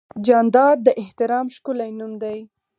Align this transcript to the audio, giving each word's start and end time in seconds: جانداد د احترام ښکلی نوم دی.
جانداد 0.25 0.77
د 0.83 0.87
احترام 1.01 1.45
ښکلی 1.55 1.91
نوم 1.99 2.13
دی. 2.23 2.39